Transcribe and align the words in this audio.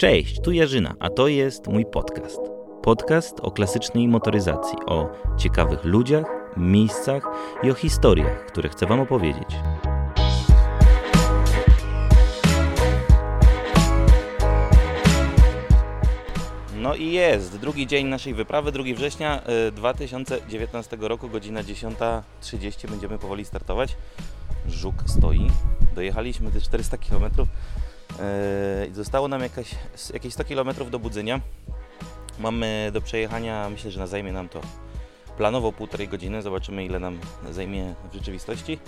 Cześć, 0.00 0.40
tu 0.40 0.52
Jarzyna, 0.52 0.94
a 1.00 1.10
to 1.10 1.28
jest 1.28 1.66
mój 1.66 1.86
podcast. 1.86 2.40
Podcast 2.82 3.40
o 3.40 3.50
klasycznej 3.50 4.08
motoryzacji, 4.08 4.78
o 4.86 5.08
ciekawych 5.38 5.84
ludziach, 5.84 6.24
miejscach 6.56 7.22
i 7.62 7.70
o 7.70 7.74
historiach, 7.74 8.46
które 8.46 8.68
chcę 8.68 8.86
Wam 8.86 9.00
opowiedzieć. 9.00 9.48
No 16.76 16.94
i 16.94 17.12
jest, 17.12 17.58
drugi 17.58 17.86
dzień 17.86 18.06
naszej 18.06 18.34
wyprawy, 18.34 18.72
2 18.72 18.84
września 18.96 19.42
y, 19.68 19.72
2019 19.72 20.96
roku, 21.00 21.28
godzina 21.28 21.62
10.30, 21.62 22.90
będziemy 22.90 23.18
powoli 23.18 23.44
startować. 23.44 23.96
Żuk 24.68 24.94
stoi, 25.06 25.50
dojechaliśmy 25.94 26.50
te 26.52 26.60
400 26.60 26.96
km. 26.96 27.30
I 28.90 28.94
Zostało 28.94 29.28
nam 29.28 29.42
jakieś 30.12 30.32
100 30.32 30.44
km 30.44 30.90
do 30.90 30.98
budzenia. 30.98 31.40
Mamy 32.38 32.90
do 32.92 33.00
przejechania, 33.00 33.70
myślę, 33.70 33.90
że 33.90 34.08
zajmie 34.08 34.32
nam 34.32 34.48
to 34.48 34.60
planowo 35.36 35.72
półtorej 35.72 36.08
godziny. 36.08 36.42
Zobaczymy, 36.42 36.84
ile 36.84 36.98
nam 36.98 37.18
zajmie 37.50 37.94
w 38.10 38.14
rzeczywistości. 38.14 38.78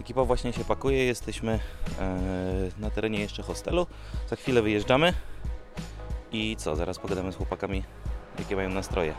Ekipa 0.00 0.24
właśnie 0.24 0.52
się 0.52 0.64
pakuje, 0.64 1.04
jesteśmy 1.04 1.60
e, 1.98 2.18
na 2.78 2.90
terenie 2.90 3.20
jeszcze 3.20 3.42
hostelu. 3.42 3.86
Za 4.28 4.36
chwilę 4.36 4.62
wyjeżdżamy. 4.62 5.12
I 6.32 6.56
co, 6.56 6.76
zaraz 6.76 6.98
pogadamy 6.98 7.32
z 7.32 7.36
chłopakami, 7.36 7.84
jakie 8.38 8.56
mają 8.56 8.68
nastroje. 8.68 9.14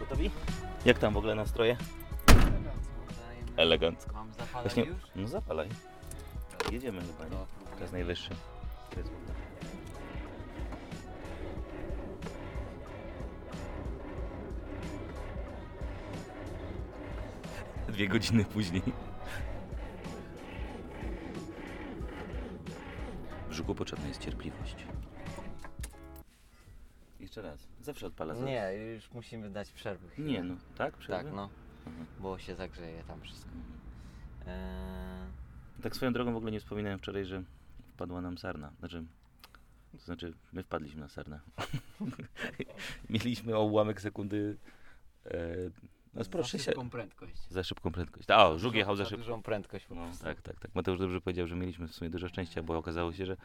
Gotowi? 0.00 0.30
Jak 0.84 0.98
tam 0.98 1.14
w 1.14 1.16
ogóle 1.16 1.34
nastroje? 1.34 1.76
Elegancko. 3.58 4.12
Mam 4.14 4.32
zapalać 4.32 4.74
Właśnie, 4.74 4.84
już? 4.84 5.02
no 5.16 5.28
zapalaj. 5.28 5.68
Jedziemy 6.72 7.00
chyba, 7.00 7.24
nie? 7.24 7.46
To 7.76 7.80
jest 7.80 7.92
najwyższy. 7.92 8.30
Dwie 17.88 18.08
godziny 18.08 18.44
później. 18.44 18.82
W 23.48 23.52
żuku 23.52 23.74
potrzebna 23.74 24.08
jest 24.08 24.20
cierpliwość. 24.24 24.76
Jeszcze 27.20 27.42
raz. 27.42 27.68
Zawsze 27.80 28.06
odpala. 28.06 28.34
za- 28.34 28.44
Nie, 28.44 28.72
już 28.94 29.10
musimy 29.12 29.50
dać 29.50 29.72
przerwę. 29.72 30.08
Nie 30.18 30.42
no, 30.42 30.54
tak? 30.76 30.96
Przerwę? 30.96 31.24
Tak, 31.24 31.32
no, 31.36 31.48
Mhm. 31.88 32.06
bo 32.20 32.38
się 32.38 32.54
zagrzeje 32.54 33.02
tam 33.04 33.20
wszystko. 33.20 33.50
Eee, 34.46 35.82
Tak 35.82 35.96
swoją 35.96 36.12
drogą 36.12 36.32
w 36.32 36.36
ogóle 36.36 36.52
nie 36.52 36.60
wspominałem 36.60 36.98
wczoraj, 36.98 37.24
że 37.24 37.42
wpadła 37.94 38.20
nam 38.20 38.38
sarna. 38.38 38.72
Znaczy, 38.78 39.04
to 39.92 39.98
znaczy 39.98 40.34
my 40.52 40.62
wpadliśmy 40.62 41.00
na 41.00 41.08
sarnę. 41.08 41.40
Mieliśmy 43.10 43.56
o 43.56 43.64
ułamek 43.64 44.00
sekundy 44.00 44.56
e, 45.24 45.30
no, 46.14 46.24
za 46.24 46.30
proszę 46.30 46.58
się. 46.58 46.64
szybką 46.64 46.90
prędkość. 46.90 47.32
Za 47.50 47.64
szybką 47.64 47.92
prędkość. 47.92 48.30
A, 48.30 48.46
o, 48.48 48.58
żuk 48.58 48.74
jechał 48.74 48.96
za 48.96 49.04
Za 49.04 49.10
szybko. 49.10 49.24
dużą 49.24 49.42
prędkość 49.42 49.84
po 49.86 49.94
No, 49.94 50.04
prostu. 50.06 50.24
tak, 50.24 50.42
tak, 50.42 50.60
tak. 50.60 50.74
Mateusz 50.74 50.98
dobrze 50.98 51.20
powiedział, 51.20 51.46
że 51.46 51.56
mieliśmy 51.56 51.88
w 51.88 51.94
sumie 51.94 52.10
dużo 52.10 52.28
szczęścia, 52.28 52.62
bo 52.62 52.78
okazało 52.78 53.12
się, 53.12 53.26
że 53.26 53.36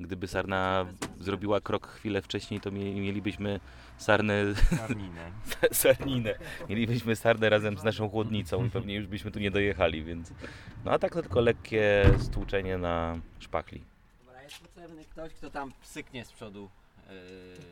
gdyby 0.00 0.28
sarna 0.28 0.86
zrobiła 1.20 1.60
krok 1.60 1.86
chwilę 1.86 2.22
wcześniej, 2.22 2.60
to 2.60 2.70
mie- 2.70 2.94
mielibyśmy 3.00 3.60
sarnę, 3.98 4.42
Sarninę. 4.76 5.30
sarninę. 5.72 6.34
Mielibyśmy 6.68 7.16
sarnę 7.16 7.48
razem 7.48 7.78
z 7.78 7.82
naszą 7.84 8.08
chłodnicą 8.10 8.64
i 8.64 8.70
pewnie 8.70 8.94
już 8.94 9.06
byśmy 9.06 9.30
tu 9.30 9.38
nie 9.38 9.50
dojechali, 9.50 10.04
więc... 10.04 10.32
No 10.84 10.90
a 10.90 10.98
tak 10.98 11.12
to 11.14 11.22
tylko 11.22 11.40
lekkie 11.40 12.04
stłuczenie 12.18 12.78
na 12.78 13.16
szpachli. 13.40 13.80
Dobra, 14.26 14.42
jest 14.42 14.58
potrzebny 14.58 15.04
ktoś, 15.04 15.32
kto 15.32 15.50
tam 15.50 15.72
psyknie 15.82 16.24
z 16.24 16.32
przodu 16.32 16.70
eee, 17.10 17.14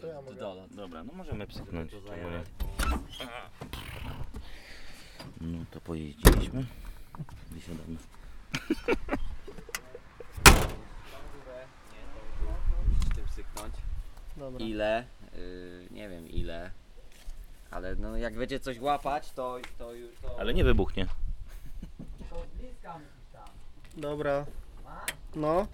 To 0.01 0.07
ja 0.07 0.15
do 0.15 0.23
mogę. 0.23 0.37
dola. 0.37 0.63
Dobra, 0.71 1.05
no 1.05 1.13
możemy 1.13 1.47
psyknąć. 1.47 1.91
To 1.91 2.01
czemu 2.01 2.31
nie? 2.31 2.41
No 5.41 5.65
to 5.71 5.81
pojeździliśmy. 5.81 6.65
Wysiadamy. 7.51 7.97
Tym 13.15 13.27
psyknąć. 13.27 13.75
Dobra. 14.37 14.67
Ile? 14.67 15.05
Yy, 15.35 15.89
nie 15.91 16.09
wiem 16.09 16.29
ile. 16.29 16.71
Ale 17.71 17.97
no 17.97 18.17
jak 18.17 18.37
będzie 18.37 18.61
coś 18.61 18.79
łapać, 18.81 19.33
to, 19.33 19.59
to 19.79 19.93
już... 19.93 20.11
To... 20.23 20.41
Ale 20.41 20.55
nie 20.55 20.65
wybuchnie. 20.65 21.07
To 22.31 22.45
z 22.45 22.59
bliska 22.61 22.93
musisz 22.99 23.33
tam. 23.33 23.49
Dobra. 23.97 24.47
No. 25.35 25.67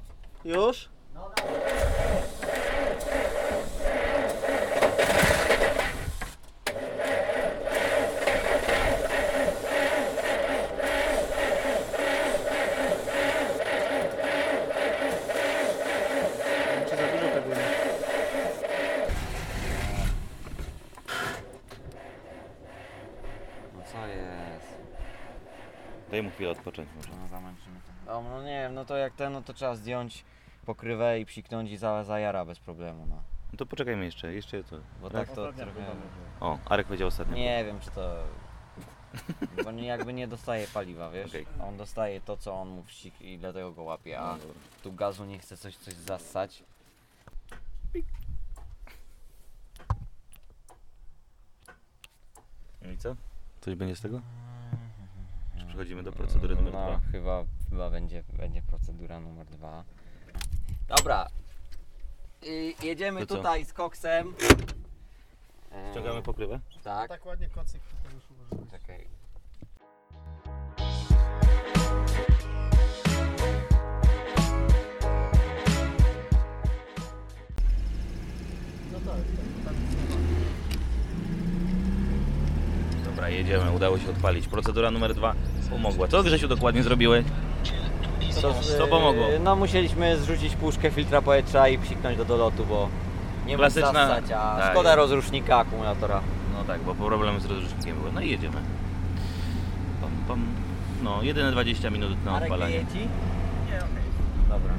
Już? 0.44 0.88
No 1.14 1.30
dobra. 1.36 1.44
Czy 16.88 16.96
za 16.96 17.02
dużo 17.12 17.28
tego 17.34 17.48
nie? 17.48 17.68
No 23.74 23.82
co 23.92 24.06
jest? 24.06 24.78
Daj 26.18 26.22
mu 26.24 26.30
chwilę 26.30 26.50
odpocząć 26.50 26.88
może. 26.96 27.08
No 27.22 27.28
zamęczymy 27.28 27.80
to. 27.86 28.12
No, 28.12 28.22
no 28.22 28.42
nie 28.42 28.60
wiem, 28.62 28.74
no 28.74 28.84
to 28.84 28.96
jak 28.96 29.14
ten, 29.14 29.32
no 29.32 29.42
to 29.42 29.54
trzeba 29.54 29.74
zdjąć 29.74 30.24
pokrywę 30.66 31.20
i 31.20 31.26
psiknąć 31.26 31.70
i 31.70 31.76
za, 31.76 32.04
zajara 32.04 32.44
bez 32.44 32.58
problemu, 32.58 33.06
no. 33.06 33.22
No 33.52 33.58
to 33.58 33.66
poczekajmy 33.66 34.04
jeszcze, 34.04 34.34
jeszcze 34.34 34.64
to. 34.64 34.80
Bo 35.00 35.10
tak 35.10 35.28
to 35.28 35.52
trochę... 35.52 35.86
O, 36.40 36.58
Arek 36.64 36.86
powiedział 36.86 37.08
ostatnio. 37.08 37.36
Nie 37.36 37.64
wiem, 37.64 37.80
czy 37.80 37.90
to... 37.90 38.24
Bo 39.64 39.70
nie, 39.70 39.86
jakby 39.86 40.12
nie 40.12 40.28
dostaje 40.28 40.66
paliwa, 40.66 41.10
wiesz? 41.10 41.30
Okej. 41.30 41.46
On 41.62 41.76
dostaje 41.76 42.20
to, 42.20 42.36
co 42.36 42.60
on 42.60 42.68
mu 42.68 42.82
wsik 42.82 43.22
i 43.22 43.38
dlatego 43.38 43.72
go 43.72 43.82
łapie, 43.82 44.20
a 44.20 44.32
No 44.36 44.38
tu 44.82 44.92
gazu 44.92 45.24
nie 45.24 45.38
chce 45.38 45.56
coś, 45.56 45.76
coś 45.76 45.94
zassać. 45.94 46.62
No 52.82 52.90
i 52.90 52.98
co? 52.98 53.16
Coś 53.60 53.74
będzie 53.74 53.96
z 53.96 54.00
tego? 54.00 54.20
Przechodzimy 55.78 56.02
do 56.02 56.12
procedury 56.12 56.54
numer 56.56 56.72
no, 56.72 56.86
dwa? 56.86 57.00
Chyba, 57.12 57.44
chyba 57.70 57.90
będzie, 57.90 58.24
będzie 58.32 58.62
procedura 58.62 59.20
numer 59.20 59.46
dwa. 59.46 59.84
Dobra. 60.88 61.26
I 62.42 62.74
jedziemy 62.82 63.20
To 63.20 63.26
co? 63.26 63.36
tutaj 63.36 63.64
z 63.64 63.72
koksem. 63.72 64.34
E, 65.72 65.90
Ściągamy 65.90 66.22
pokrywę? 66.22 66.60
Tak. 66.84 67.08
Tak 67.08 67.26
ładnie 67.26 67.48
kocyk 67.48 67.82
tutaj 67.82 68.14
już 68.14 68.24
ułożyłeś. 68.30 68.70
Czekaj. 68.70 69.08
No 78.92 78.98
tak, 78.98 79.16
tak. 79.64 79.64
tak. 79.64 79.74
Dobra, 83.04 83.28
jedziemy, 83.28 83.72
udało 83.72 83.98
się 83.98 84.10
odpalić. 84.10 84.48
Procedura 84.48 84.90
numer 84.90 85.14
dwa 85.14 85.34
pomogła. 85.70 86.08
Co 86.08 86.22
Grzesiu 86.22 86.48
dokładnie 86.48 86.82
zrobiłeś? 86.82 87.24
Co, 88.30 88.54
co 88.78 88.86
pomogło? 88.86 89.26
E, 89.26 89.38
No 89.38 89.56
musieliśmy 89.56 90.16
zrzucić 90.18 90.56
puszkę 90.56 90.90
filtra 90.90 91.22
powietrza 91.22 91.68
i 91.68 91.78
psiknąć 91.78 92.16
do 92.18 92.24
dolotu, 92.24 92.66
bo 92.66 92.88
nie 93.46 93.56
mógł 93.56 93.58
Klasyczna- 93.70 94.20
a 94.36 94.58
tak. 94.58 94.70
szkoda 94.72 94.94
rozrusznika 94.94 95.56
akumulatora. 95.58 96.20
No 96.58 96.64
tak, 96.64 96.80
bo 96.80 96.94
problem 96.94 97.40
z 97.40 97.44
rozrusznikiem 97.46 97.96
był. 98.02 98.12
No 98.12 98.20
i 98.20 98.30
jedziemy. 98.30 98.56
Pam, 100.00 100.10
pam. 100.28 100.46
No, 101.02 101.22
jedyne 101.22 101.52
20 101.52 101.90
minut 101.90 102.24
na 102.24 102.36
odpalanie. 102.36 102.84
Dobra. 104.48 104.74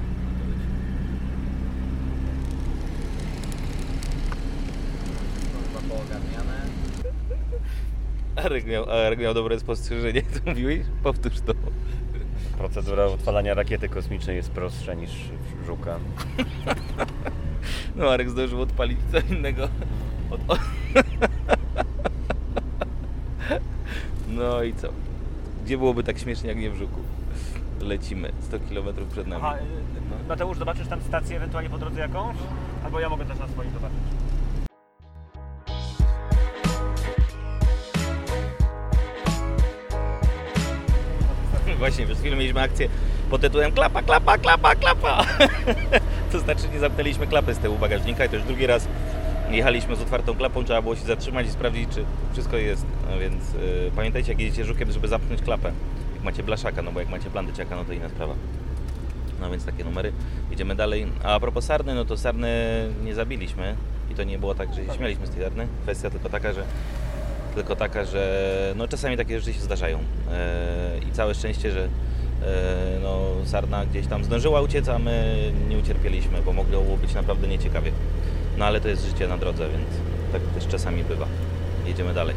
Arek 8.45 8.65
miał, 8.65 8.89
Arek 8.89 9.19
miał 9.19 9.33
dobre 9.33 9.59
spostrzeżenie, 9.59 10.21
co 10.33 10.49
mówiłeś? 10.49 10.79
Powtórz 11.03 11.41
to. 11.45 11.53
Procedura 12.57 13.05
odpalania 13.05 13.53
rakiety 13.53 13.89
kosmicznej 13.89 14.35
jest 14.35 14.51
prostsza 14.51 14.93
niż 14.93 15.11
w 15.63 15.65
żuka. 15.65 15.99
No, 17.95 18.09
Arek 18.11 18.29
zdążył 18.29 18.61
odpalić 18.61 18.99
co 19.11 19.33
innego. 19.33 19.67
Od... 20.31 20.41
No 24.29 24.63
i 24.63 24.73
co? 24.73 24.87
Gdzie 25.65 25.77
byłoby 25.77 26.03
tak 26.03 26.19
śmiesznie 26.19 26.49
jak 26.49 26.57
nie 26.57 26.69
w 26.69 26.75
Żuku? 26.75 26.99
Lecimy 27.81 28.31
100 28.41 28.57
km 28.59 28.85
przed 29.11 29.27
nami. 29.27 29.43
Aha, 29.45 29.57
y, 29.57 30.27
Mateusz, 30.29 30.57
zobaczysz 30.57 30.87
tam 30.87 31.01
stację 31.01 31.37
ewentualnie 31.37 31.69
po 31.69 31.77
drodze 31.77 31.99
jakąś? 31.99 32.35
Albo 32.85 32.99
ja 32.99 33.09
mogę 33.09 33.25
też 33.25 33.39
na 33.39 33.47
swoim 33.47 33.71
zobaczyć. 33.73 33.97
Właśnie, 41.99 42.15
przed 42.15 42.19
chwilą 42.19 42.37
mieliśmy 42.37 42.61
akcję 42.61 42.89
pod 43.29 43.41
tytułem 43.41 43.71
klapa, 43.71 44.01
klapa, 44.01 44.37
klapa, 44.37 44.75
klapa. 44.75 45.25
to 46.31 46.39
znaczy 46.39 46.61
nie 46.73 46.79
zamknęliśmy 46.79 47.27
klapy 47.27 47.53
z 47.53 47.57
tyłu 47.57 47.77
bagażnika 47.77 48.25
i 48.25 48.29
to 48.29 48.35
już 48.35 48.45
drugi 48.45 48.67
raz 48.67 48.87
jechaliśmy 49.51 49.95
z 49.95 50.01
otwartą 50.01 50.35
klapą, 50.35 50.63
trzeba 50.63 50.81
było 50.81 50.95
się 50.95 51.05
zatrzymać 51.05 51.47
i 51.47 51.49
sprawdzić, 51.49 51.89
czy 51.89 52.05
wszystko 52.33 52.57
jest. 52.57 52.85
No 53.11 53.19
więc 53.19 53.53
y, 53.53 53.91
pamiętajcie, 53.95 54.31
jak 54.31 54.41
jedziecie 54.41 54.65
żukiem, 54.65 54.91
żeby 54.91 55.07
zapchnąć 55.07 55.41
klapę. 55.41 55.71
Jak 56.15 56.23
macie 56.23 56.43
blaszaka, 56.43 56.81
no 56.81 56.91
bo 56.91 56.99
jak 56.99 57.09
macie 57.09 57.29
plandyciaka, 57.29 57.75
no 57.75 57.85
to 57.85 57.93
inna 57.93 58.09
sprawa. 58.09 58.33
No 59.41 59.51
więc 59.51 59.65
takie 59.65 59.83
numery. 59.83 60.11
Idziemy 60.51 60.75
dalej. 60.75 61.07
A, 61.23 61.35
a 61.35 61.39
propos 61.39 61.65
sarny, 61.65 61.95
no 61.95 62.05
to 62.05 62.17
sarny 62.17 62.49
nie 63.03 63.15
zabiliśmy. 63.15 63.75
I 64.11 64.15
to 64.15 64.23
nie 64.23 64.39
było 64.39 64.55
tak, 64.55 64.73
że 64.73 64.85
się 64.85 64.93
śmialiśmy 64.93 65.27
z 65.27 65.29
tej 65.29 65.43
sarny. 65.43 65.67
Kwestia 65.83 66.09
tylko 66.09 66.29
taka, 66.29 66.53
że 66.53 66.63
tylko 67.59 67.75
taka, 67.75 68.05
że 68.05 68.73
no 68.75 68.87
czasami 68.87 69.17
takie 69.17 69.39
rzeczy 69.39 69.53
się 69.53 69.61
zdarzają. 69.61 69.99
E, 70.31 70.97
I 71.09 71.11
całe 71.11 71.35
szczęście, 71.35 71.71
że 71.71 71.83
e, 71.83 71.87
no, 73.03 73.19
sarna 73.45 73.85
gdzieś 73.85 74.07
tam 74.07 74.23
zdążyła 74.23 74.61
uciec, 74.61 74.89
a 74.89 74.99
my 74.99 75.37
nie 75.69 75.77
ucierpieliśmy, 75.77 76.41
bo 76.41 76.53
mogło 76.53 76.97
być 76.97 77.13
naprawdę 77.13 77.47
nieciekawie. 77.47 77.91
No 78.57 78.65
ale 78.65 78.81
to 78.81 78.87
jest 78.87 79.05
życie 79.05 79.27
na 79.27 79.37
drodze, 79.37 79.69
więc 79.69 79.87
tak 80.31 80.41
też 80.41 80.71
czasami 80.71 81.03
bywa. 81.03 81.25
Jedziemy 81.85 82.13
dalej. 82.13 82.35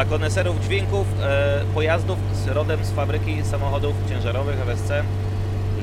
Dla 0.00 0.08
koneserów 0.08 0.60
dźwięków 0.60 1.06
e, 1.22 1.60
pojazdów 1.74 2.18
z 2.34 2.48
rodem 2.48 2.84
z 2.84 2.90
fabryki 2.90 3.44
samochodów 3.44 3.94
ciężarowych 4.08 4.60
RSC 4.60 4.90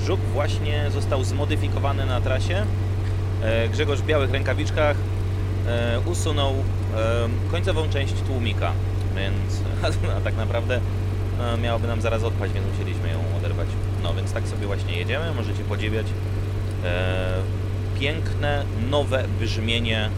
Żuk 0.06 0.20
właśnie 0.20 0.92
został 0.92 1.24
zmodyfikowany 1.24 2.06
na 2.06 2.22
trasie. 2.22 2.66
E, 3.44 3.70
Grzegorz 3.70 4.00
w 4.00 4.06
białych 4.06 4.32
rękawiczkach 4.32 4.98
e, 5.68 6.00
usunął 6.00 6.52
e, 6.52 6.56
końcową 7.52 7.90
część 7.90 8.14
tłumika, 8.14 8.72
więc 9.16 9.62
a 10.18 10.22
tak 10.22 10.38
naprawdę 10.38 10.80
e, 11.40 11.58
miałaby 11.58 11.88
nam 11.88 12.02
zaraz 12.02 12.24
odpaść, 12.24 12.54
więc 12.54 12.66
musieliśmy 12.72 13.10
ją 13.10 13.20
oderwać. 13.38 13.68
No 14.04 14.14
więc 14.14 14.34
tak 14.34 14.48
sobie 14.48 14.68
właśnie 14.68 14.98
jedziemy, 14.98 15.34
możecie 15.34 15.64
podziwiać 15.64 16.08
e, 16.84 18.00
piękne, 18.00 18.64
nowe 18.90 19.24
brzmienie 19.40 20.10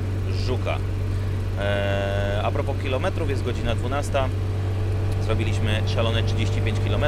Żuka. 0.45 0.77
E, 1.59 2.41
a 2.43 2.51
propos 2.51 2.75
kilometrów, 2.83 3.29
jest 3.29 3.43
godzina 3.43 3.75
12. 3.75 4.19
Zrobiliśmy 5.23 5.81
szalone 5.87 6.23
35 6.23 6.79
km, 6.79 7.03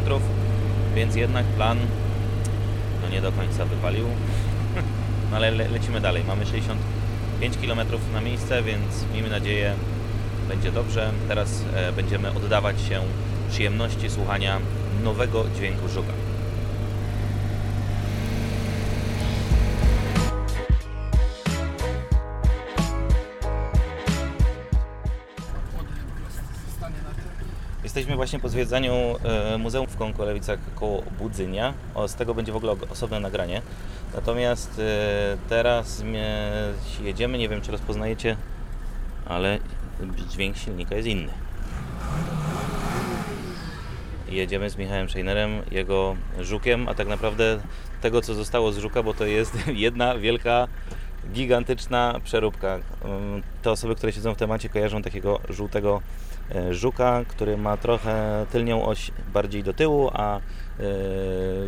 więc 0.95 1.15
jednak 1.15 1.45
plan 1.45 1.77
no 3.01 3.09
nie 3.09 3.21
do 3.21 3.31
końca 3.31 3.65
wypalił. 3.65 4.05
No 5.31 5.37
ale 5.37 5.51
le 5.51 5.67
lecimy 5.67 6.01
dalej. 6.01 6.23
Mamy 6.27 6.45
65 6.45 7.57
km 7.57 7.79
na 8.13 8.21
miejsce, 8.21 8.63
więc 8.63 9.05
miejmy 9.13 9.29
nadzieję 9.29 9.73
będzie 10.47 10.71
dobrze. 10.71 11.11
Teraz 11.27 11.63
e, 11.75 11.91
będziemy 11.91 12.29
oddawać 12.31 12.81
się 12.81 13.01
przyjemności 13.49 14.09
słuchania 14.09 14.59
nowego 15.03 15.45
dźwięku 15.55 15.89
żuka. 15.89 16.30
Jesteśmy 27.83 28.15
właśnie 28.15 28.39
po 28.39 28.49
zwiedzaniu 28.49 28.93
e, 28.93 29.57
Muzeum 29.57 29.87
w 29.87 29.97
Konkolewicach 29.97 30.59
koło 30.75 31.03
Budzynia. 31.19 31.73
O, 31.95 32.07
z 32.07 32.15
tego 32.15 32.35
będzie 32.35 32.51
w 32.51 32.55
ogóle 32.55 32.75
osobne 32.89 33.19
nagranie. 33.19 33.61
Natomiast 34.15 34.79
e, 34.79 35.37
teraz 35.49 36.03
jedziemy, 37.03 37.37
nie 37.37 37.49
wiem 37.49 37.61
czy 37.61 37.71
rozpoznajecie, 37.71 38.37
ale 39.25 39.59
dźwięk 40.29 40.57
silnika 40.57 40.95
jest 40.95 41.07
inny. 41.07 41.31
Jedziemy 44.29 44.69
z 44.69 44.77
Michałem 44.77 45.09
Szejnerem, 45.09 45.51
jego 45.71 46.15
żukiem, 46.39 46.89
a 46.89 46.93
tak 46.93 47.07
naprawdę 47.07 47.59
tego 48.01 48.21
co 48.21 48.33
zostało 48.33 48.71
z 48.71 48.77
żuka, 48.77 49.03
bo 49.03 49.13
to 49.13 49.25
jest 49.25 49.67
jedna 49.85 50.17
wielka, 50.17 50.67
gigantyczna 51.33 52.19
przeróbka. 52.23 52.79
Te 53.61 53.71
osoby, 53.71 53.95
które 53.95 54.11
siedzą 54.11 54.33
w 54.33 54.37
temacie 54.37 54.69
kojarzą 54.69 55.01
takiego 55.01 55.39
żółtego 55.49 56.01
e, 56.55 56.73
żuka, 56.73 57.21
który 57.27 57.57
ma 57.57 57.77
trochę 57.77 58.45
tylnią 58.51 58.85
oś 58.85 59.11
bardziej 59.33 59.63
do 59.63 59.73
tyłu, 59.73 60.09
a 60.13 60.37
e, 60.37 60.41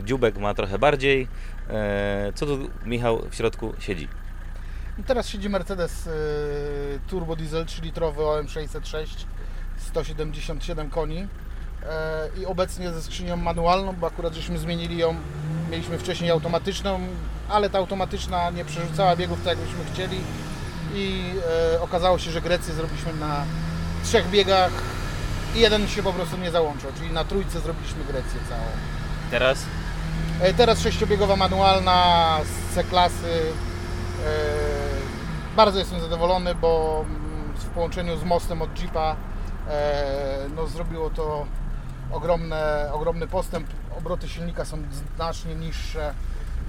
dziubek 0.03 0.37
ma 0.37 0.53
trochę 0.53 0.79
bardziej. 0.79 1.27
E, 1.69 2.31
Co 2.35 2.45
tu 2.45 2.57
Michał 2.85 3.21
w 3.29 3.35
środku 3.35 3.73
siedzi? 3.79 4.07
Teraz 5.07 5.29
siedzi 5.29 5.49
Mercedes 5.49 6.09
Turbo 7.07 7.35
Diesel 7.35 7.65
3-litrowy 7.65 8.17
OM606 8.17 9.07
177 9.77 10.89
koni 10.89 11.27
i 12.41 12.45
obecnie 12.45 12.91
ze 12.91 13.01
skrzynią 13.01 13.37
manualną, 13.37 13.93
bo 13.93 14.07
akurat 14.07 14.33
żeśmy 14.33 14.57
zmienili 14.57 14.97
ją, 14.97 15.15
mieliśmy 15.73 15.97
wcześniej 15.97 16.31
automatyczną, 16.31 16.99
ale 17.49 17.69
ta 17.69 17.77
automatyczna 17.77 18.49
nie 18.49 18.65
przerzucała 18.65 19.15
biegów 19.15 19.39
tak 19.43 19.57
jakbyśmy 19.57 19.85
chcieli 19.93 20.17
i 20.95 21.31
e, 21.75 21.81
okazało 21.81 22.19
się, 22.19 22.31
że 22.31 22.41
Grecję 22.41 22.73
zrobiliśmy 22.73 23.13
na 23.13 23.45
trzech 24.03 24.29
biegach 24.29 24.71
i 25.55 25.59
jeden 25.59 25.87
się 25.87 26.03
po 26.03 26.13
prostu 26.13 26.37
nie 26.37 26.51
załączył, 26.51 26.91
czyli 26.97 27.11
na 27.11 27.23
trójce 27.23 27.59
zrobiliśmy 27.59 28.03
Grecję 28.03 28.39
całą. 28.49 28.61
Teraz 29.31 29.65
E, 30.41 30.53
Teraz 30.53 30.79
sześciobiegowa 30.79 31.35
manualna 31.35 32.37
z 32.43 32.75
C-klasy. 32.75 33.41
E, 34.25 35.55
Bardzo 35.55 35.79
jestem 35.79 35.99
zadowolony, 35.99 36.55
bo 36.55 37.03
mm, 37.09 37.53
w 37.55 37.65
połączeniu 37.65 38.17
z 38.17 38.23
mostem 38.23 38.61
od 38.61 38.81
Jeepa 38.81 39.15
e, 39.69 40.05
no, 40.55 40.67
zrobiło 40.67 41.09
to 41.09 41.45
ogromne, 42.13 42.89
ogromny 42.93 43.27
postęp. 43.27 43.67
Obroty 43.97 44.29
silnika 44.29 44.65
są 44.65 44.77
znacznie 45.15 45.55
niższe. 45.55 46.13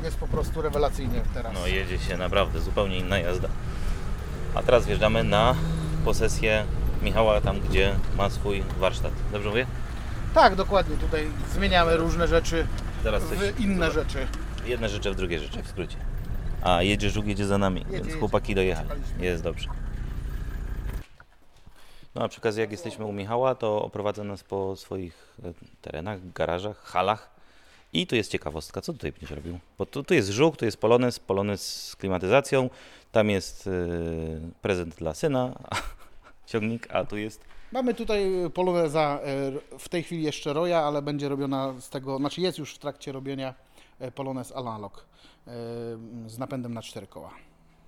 Jest 0.04 0.16
po 0.16 0.26
prostu 0.26 0.62
rewelacyjnie 0.62 1.20
teraz. 1.34 1.52
no, 1.54 1.66
jedzie 1.66 1.98
się 1.98 2.16
naprawdę 2.16 2.60
zupełnie 2.60 2.98
inna 2.98 3.18
jazda. 3.18 3.48
A 4.54 4.62
teraz 4.62 4.86
wjeżdżamy 4.86 5.24
na 5.24 5.54
posesję 6.04 6.64
Michała, 7.02 7.40
tam 7.40 7.60
gdzie 7.60 7.94
ma 8.16 8.30
swój 8.30 8.62
warsztat. 8.78 9.12
Dobrze 9.32 9.48
mówię? 9.48 9.66
Tak, 10.34 10.54
dokładnie. 10.54 10.96
Tutaj 10.96 11.26
zmieniamy 11.54 11.96
różne 11.96 12.28
rzeczy 12.28 12.66
Zaraz 13.04 13.22
coś. 13.22 13.38
w 13.38 13.60
inne 13.60 13.90
rzeczy. 13.90 14.26
Jedne 14.66 14.88
rzeczy 14.88 15.10
w 15.10 15.14
drugie 15.16 15.38
rzeczy, 15.38 15.62
w 15.62 15.68
skrócie. 15.68 15.96
A 16.62 16.82
jedzie 16.82 17.10
żuk, 17.10 17.26
jedzie 17.26 17.46
za 17.46 17.58
nami, 17.58 17.86
więc 17.90 18.06
jedzie. 18.06 18.18
chłopaki 18.18 18.54
dojechali. 18.54 18.88
Jest 19.18 19.42
dobrze. 19.42 19.68
No 22.14 22.24
a 22.24 22.28
przy 22.28 22.40
okazji 22.40 22.60
jak 22.60 22.70
jesteśmy 22.70 23.04
u 23.04 23.12
Michała, 23.12 23.54
to 23.54 23.82
oprowadza 23.82 24.24
nas 24.24 24.44
po 24.44 24.76
swoich 24.76 25.36
e, 25.44 25.52
terenach, 25.80 26.32
garażach, 26.32 26.78
halach. 26.78 27.34
I 27.92 28.06
tu 28.06 28.16
jest 28.16 28.30
ciekawostka, 28.30 28.80
co 28.80 28.92
tutaj 28.92 29.12
będziesz 29.12 29.30
robił? 29.30 29.58
Bo 29.78 29.86
tu, 29.86 30.04
tu 30.04 30.14
jest 30.14 30.28
żuk, 30.28 30.56
tu 30.56 30.64
jest 30.64 30.76
polones, 30.76 31.18
polones 31.18 31.86
z 31.86 31.96
klimatyzacją, 31.96 32.70
tam 33.12 33.30
jest 33.30 33.66
e, 33.66 33.70
prezent 34.62 34.94
dla 34.94 35.14
syna, 35.14 35.58
ciągnik, 36.46 36.94
a 36.94 37.04
tu 37.04 37.16
jest 37.16 37.44
Mamy 37.72 37.94
tutaj 37.94 38.30
poloneza 38.54 39.20
e, 39.22 39.78
w 39.78 39.88
tej 39.88 40.02
chwili 40.02 40.22
jeszcze 40.22 40.52
roja, 40.52 40.82
ale 40.82 41.02
będzie 41.02 41.28
robiona 41.28 41.74
z 41.80 41.90
tego, 41.90 42.18
znaczy 42.18 42.40
jest 42.40 42.58
już 42.58 42.74
w 42.74 42.78
trakcie 42.78 43.12
robienia 43.12 43.54
polonez 44.14 44.52
analog 44.52 45.06
z 46.26 46.38
napędem 46.38 46.74
na 46.74 46.82
cztery 46.82 47.06
koła. 47.06 47.30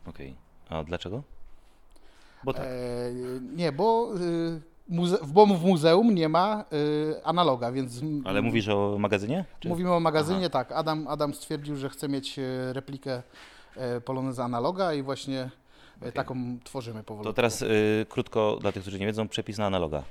Okej. 0.07 0.35
A 0.69 0.85
dlaczego? 0.85 1.23
Bo 2.47 2.53
tak. 2.53 2.65
E, 2.65 2.69
nie, 3.57 3.73
bo, 3.73 4.13
e, 4.15 4.95
muze- 4.95 5.27
bo 5.27 5.47
w 5.47 5.65
muzeum 5.65 6.15
nie 6.15 6.29
ma 6.29 6.65
e, 7.19 7.27
analoga, 7.27 7.73
więc 7.73 8.01
Ale 8.25 8.43
mówisz 8.43 8.69
o 8.69 8.97
magazynie? 8.99 9.45
Czy... 9.61 9.69
mówimy 9.69 9.93
o 9.93 10.01
magazynie, 10.01 10.51
tak. 10.51 10.73
Adam, 10.73 11.09
Adam 11.09 11.35
stwierdził, 11.35 11.77
że 11.77 11.89
chce 11.89 12.09
mieć 12.09 12.39
e, 12.39 12.43
replikę 12.73 13.23
poloneza 14.05 14.45
analoga 14.45 14.95
i 14.95 15.03
właśnie 15.03 15.51
Okej. 16.01 16.13
taką 16.13 16.59
tworzymy 16.65 17.03
powoli. 17.03 17.25
To 17.25 17.33
teraz 17.33 17.63
y, 17.63 18.07
krótko 18.09 18.59
dla 18.61 18.73
tych, 18.73 18.83
którzy 18.83 18.99
nie 18.99 19.07
wiedzą, 19.07 19.29
przepis 19.29 19.59
na 19.59 19.67
analoga. 19.67 20.03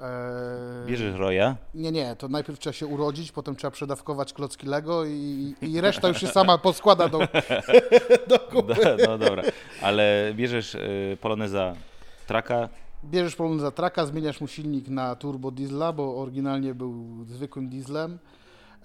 E, 0.00 0.86
Bierzesz 0.86 1.18
roja, 1.18 1.56
Nie, 1.74 1.92
nie, 1.92 2.16
to 2.16 2.28
najpierw 2.28 2.58
trzeba 2.58 2.74
się 2.74 2.86
urodzić, 2.86 3.32
potem 3.32 3.56
trzeba 3.56 3.70
przedawkować 3.70 4.32
klocki 4.32 4.66
Lego 4.66 5.04
i, 5.04 5.54
i 5.62 5.80
reszta 5.80 6.08
już 6.08 6.20
się 6.20 6.26
sama 6.26 6.58
poskłada 6.58 7.08
do, 7.08 7.18
do 8.28 8.38
kupy. 8.38 8.74
Do, 8.74 9.06
no 9.06 9.18
dobra, 9.18 9.42
ale 9.82 10.32
bierzesz 10.34 10.74
y, 10.74 11.18
poloneza 11.20 11.74
traka, 12.26 12.68
Bierzesz 13.04 13.36
polon 13.36 13.60
za 13.60 13.70
traka, 13.70 14.06
zmieniasz 14.06 14.40
mu 14.40 14.46
silnik 14.46 14.88
na 14.88 15.16
turbo 15.16 15.50
diesla, 15.50 15.92
bo 15.92 16.16
oryginalnie 16.22 16.74
był 16.74 17.24
zwykłym 17.24 17.68
dieslem. 17.68 18.18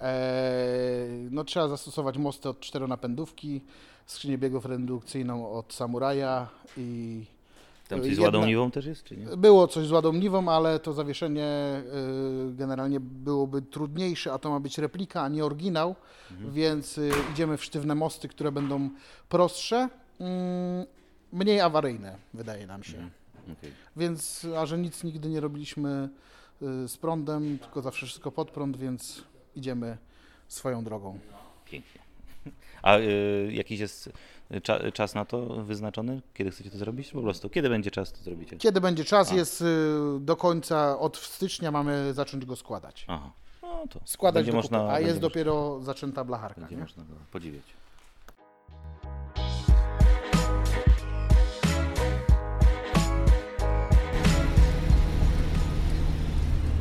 Eee, 0.01 1.27
no, 1.31 1.43
trzeba 1.43 1.67
zastosować 1.67 2.17
mosty 2.17 2.49
od 2.49 2.59
czteronapędówki, 2.59 3.61
skrzynię 4.05 4.37
biegów 4.37 4.65
redukcyjną 4.65 5.51
od 5.51 5.73
Samuraja 5.73 6.47
i 6.77 7.25
tam 7.87 7.99
coś 7.99 8.07
z 8.07 8.09
Jedna- 8.09 8.25
ładomniwą 8.25 8.71
też 8.71 8.85
jest, 8.85 9.03
czy 9.03 9.17
nie? 9.17 9.25
było 9.37 9.67
coś 9.67 9.87
z 9.87 9.91
ładomniwą, 9.91 10.49
ale 10.49 10.79
to 10.79 10.93
zawieszenie 10.93 11.81
y, 12.51 12.55
generalnie 12.55 12.99
byłoby 12.99 13.61
trudniejsze, 13.61 14.33
a 14.33 14.37
to 14.37 14.49
ma 14.49 14.59
być 14.59 14.77
replika, 14.77 15.21
a 15.21 15.27
nie 15.29 15.45
oryginał, 15.45 15.95
więc 16.31 16.97
y, 16.97 17.11
idziemy 17.31 17.57
w 17.57 17.63
sztywne 17.63 17.95
mosty, 17.95 18.27
które 18.27 18.51
będą 18.51 18.89
prostsze 19.29 19.89
mm, 20.19 20.85
mniej 21.33 21.61
awaryjne, 21.61 22.17
wydaje 22.33 22.67
nam 22.67 22.83
się. 22.83 22.97
Mhm. 22.97 23.11
Okej. 23.59 23.71
Więc, 23.95 24.47
a 24.57 24.65
że 24.65 24.77
nic 24.77 25.03
nigdy 25.03 25.29
nie 25.29 25.39
robiliśmy 25.39 26.09
y, 26.61 26.87
z 26.87 26.97
prądem, 26.97 27.59
tylko 27.59 27.81
zawsze 27.81 28.05
wszystko 28.05 28.31
pod 28.31 28.51
prąd, 28.51 28.77
więc 28.77 29.23
idziemy 29.55 29.97
swoją 30.47 30.83
drogą. 30.83 31.19
Pięknie. 31.65 32.01
A 32.83 32.97
y, 32.97 33.49
jakiś 33.51 33.79
jest 33.79 34.09
cza, 34.63 34.91
czas 34.91 35.15
na 35.15 35.25
to 35.25 35.41
wyznaczony? 35.63 36.21
Kiedy 36.33 36.51
chcecie 36.51 36.69
to 36.71 36.77
zrobić? 36.77 37.11
Po 37.11 37.21
prostu, 37.21 37.49
kiedy 37.49 37.69
będzie 37.69 37.91
czas, 37.91 38.11
to 38.11 38.23
zrobicie? 38.23 38.57
Kiedy 38.57 38.81
będzie 38.81 39.05
czas, 39.05 39.31
A. 39.31 39.35
jest 39.35 39.61
y, 39.61 39.65
do 40.19 40.35
końca, 40.35 40.99
od 40.99 41.17
stycznia 41.17 41.71
mamy 41.71 42.13
zacząć 42.13 42.45
go 42.45 42.55
składać. 42.55 43.05
Aha. 43.07 43.31
No 43.61 43.83
to 43.89 43.99
Składać 44.05 44.45
do 44.47 44.53
można, 44.53 44.89
a 44.89 44.99
jest 44.99 45.13
można- 45.13 45.21
dopiero 45.21 45.79
zaczęta 45.81 46.23
blacharka. 46.23 46.61
Będzie 46.61 46.75
Nie? 46.75 46.81
można 46.81 47.03
go 47.03 47.13
podziwiać. 47.31 47.63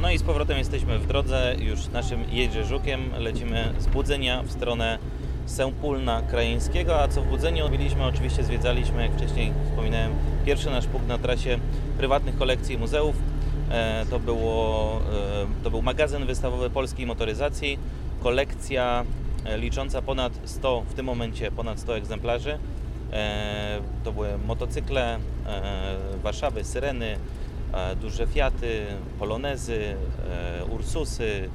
No 0.00 0.10
i 0.10 0.18
z 0.18 0.22
powrotem 0.22 0.58
jesteśmy 0.58 0.98
w 0.98 1.06
drodze, 1.06 1.56
już 1.58 1.88
naszym 1.88 2.24
jedzie 2.30 2.64
żukiem. 2.64 3.00
Lecimy 3.18 3.74
z 3.78 3.86
Budzenia 3.86 4.42
w 4.42 4.52
stronę 4.52 4.98
Sępólna 5.46 6.22
Krajeńskiego, 6.22 7.00
a 7.00 7.08
co 7.08 7.22
w 7.22 7.26
Budzeniu 7.26 7.70
mieliśmy, 7.70 8.04
oczywiście 8.04 8.44
zwiedzaliśmy, 8.44 9.02
jak 9.02 9.12
wcześniej 9.12 9.52
wspominałem, 9.64 10.12
pierwszy 10.46 10.70
nasz 10.70 10.86
punkt 10.86 11.08
na 11.08 11.18
trasie 11.18 11.58
prywatnych 11.98 12.38
kolekcji 12.38 12.78
muzeów. 12.78 13.16
E, 13.70 14.06
to, 14.10 14.20
było, 14.20 15.00
e, 15.12 15.64
to 15.64 15.70
był 15.70 15.82
magazyn 15.82 16.26
wystawowy 16.26 16.70
polskiej 16.70 17.06
motoryzacji, 17.06 17.78
kolekcja 18.22 19.04
e, 19.44 19.58
licząca 19.58 20.02
ponad 20.02 20.32
100, 20.44 20.80
w 20.88 20.94
tym 20.94 21.06
momencie 21.06 21.50
ponad 21.50 21.80
100 21.80 21.96
egzemplarzy. 21.96 22.58
To 24.04 24.12
były 24.12 24.28
motocykle, 24.46 25.18
Warszawy, 26.22 26.64
Syreny, 26.64 27.18
duże 28.00 28.26
Fiaty, 28.26 28.86
Polonezy, 29.18 29.96
Ursusy, 30.70 31.48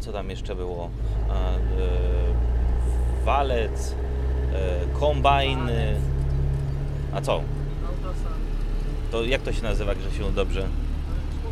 co 0.00 0.12
tam 0.12 0.30
jeszcze 0.30 0.54
było? 0.54 0.90
E, 3.26 3.28
e, 3.28 3.32
walec, 3.32 3.94
e, 4.52 4.98
kombajny. 5.00 5.94
A 7.12 7.20
co? 7.20 7.42
To 9.10 9.24
jak 9.24 9.42
to 9.42 9.52
się 9.52 9.62
nazywa, 9.62 9.94
Grzesiu, 9.94 10.30
dobrze? 10.34 10.68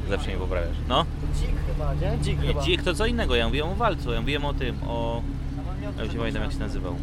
Zawsze 0.09 0.29
mnie 0.29 0.37
poprawiasz. 0.37 0.77
No? 0.89 1.05
Dzik 1.35 1.51
chyba, 1.67 1.95
nie? 1.95 2.19
Dzik 2.23 2.43
Nie, 2.43 2.49
chyba. 2.49 2.63
dzik 2.63 2.83
to 2.83 2.95
co 2.95 3.07
innego, 3.07 3.35
ja 3.35 3.47
mówiłem 3.47 3.69
o 3.69 3.75
walcu, 3.75 4.13
ja 4.13 4.21
mówiłem 4.21 4.45
o 4.45 4.55
tym, 4.55 4.77
o... 4.87 5.23
Ja 5.99 6.05
już 6.05 6.13
nie 6.13 6.19
pamiętam 6.19 6.43
jak 6.43 6.53
się 6.53 6.59
nazywał. 6.59 6.95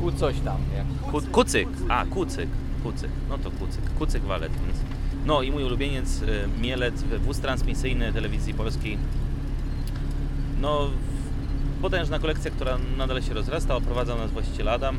Ku 0.00 0.12
coś 0.12 0.40
tam, 0.40 0.56
jak 0.76 1.12
Ku, 1.12 1.22
kucyk, 1.32 1.68
a 1.88 2.04
kucyk, 2.04 2.48
kucyk, 2.82 3.10
no 3.28 3.38
to 3.38 3.50
kucyk, 3.50 3.82
kucyk 3.98 4.22
walec, 4.22 4.52
więc... 4.52 4.78
No 5.26 5.42
i 5.42 5.50
mój 5.50 5.64
ulubieniec, 5.64 6.22
y, 6.22 6.48
Mielec, 6.60 7.02
wóz 7.02 7.40
transmisyjny 7.40 8.12
telewizji 8.12 8.54
polskiej. 8.54 8.98
No, 10.60 10.90
potężna 11.82 12.18
kolekcja, 12.18 12.50
która 12.50 12.78
nadal 12.96 13.22
się 13.22 13.34
rozrasta, 13.34 13.76
oprowadzał 13.76 14.18
nas 14.18 14.30
właściciel 14.30 14.68
Adam. 14.68 14.98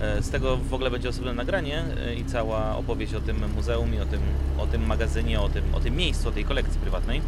E, 0.00 0.22
Z 0.22 0.30
tego 0.30 0.56
w 0.56 0.74
ogóle 0.74 0.90
będzie 0.90 1.08
osobne 1.08 1.34
nagranie 1.34 1.84
e, 2.06 2.14
i 2.14 2.24
cała 2.24 2.76
opowieść 2.76 3.14
o 3.14 3.20
tym 3.20 3.36
muzeum 3.56 3.94
i 3.94 4.00
o 4.00 4.04
tym, 4.06 4.20
o 4.58 4.66
tym 4.66 4.86
magazynie, 4.86 5.40
o 5.40 5.48
tym, 5.48 5.64
o 5.74 5.80
tym 5.80 5.96
miejscu, 5.96 6.28
o 6.28 6.32
tej 6.32 6.44
kolekcji 6.44 6.80
prywatnej. 6.80 7.20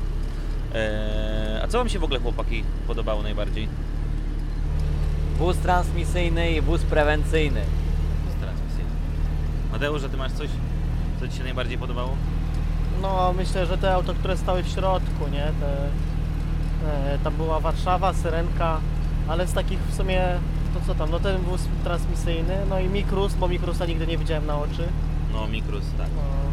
E, 0.75 1.61
A 1.65 1.69
co 1.69 1.79
Wam 1.79 1.89
się 1.89 1.99
w 1.99 2.05
ogóle, 2.05 2.21
chłopaki, 2.21 2.65
podobało 2.87 3.23
najbardziej? 3.23 3.69
Wóz 5.39 5.57
transmisyjny 5.57 6.51
i 6.51 6.61
wóz 6.61 6.83
prewencyjny. 6.83 7.61
z 8.37 8.41
transmisyjny? 8.41 8.91
Mateusz, 9.73 10.01
że 10.01 10.09
Ty 10.09 10.17
masz 10.17 10.33
coś, 10.33 10.49
co 11.21 11.29
Ci 11.29 11.37
się 11.37 11.45
najbardziej 11.45 11.79
podobało? 11.79 12.17
No 13.03 13.33
myślę, 13.37 13.67
że 13.67 13.79
te 13.79 13.95
auto, 13.95 14.15
które 14.15 14.37
stały 14.37 14.63
w 14.63 14.69
środku, 14.69 15.29
nie? 15.33 15.45
Te, 15.61 15.89
tam 17.25 17.35
była 17.35 17.61
Warszawa, 17.61 18.13
Syrenka, 18.13 18.81
ale 19.29 19.47
z 19.47 19.53
takich 19.53 19.79
w 19.79 19.95
sumie, 19.95 20.23
to 20.75 20.87
co 20.87 20.95
tam, 20.95 21.11
no 21.11 21.21
ten 21.21 21.43
wóz 21.43 21.61
transmisyjny, 21.85 22.57
no 22.69 22.81
i 22.81 22.89
Mikrus, 22.89 23.35
bo 23.35 23.49
Mikrusa 23.49 23.87
nigdy 23.87 24.07
nie 24.07 24.19
widziałem 24.19 24.47
na 24.47 24.59
oczy. 24.59 24.89
No, 25.33 25.47
Mikrus, 25.47 25.85
tak. 25.99 26.09
No, 26.17 26.45